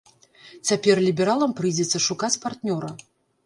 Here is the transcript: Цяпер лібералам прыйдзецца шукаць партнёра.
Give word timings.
Цяпер 0.69 1.03
лібералам 1.09 1.55
прыйдзецца 1.61 2.05
шукаць 2.09 2.33
партнёра. 2.47 2.89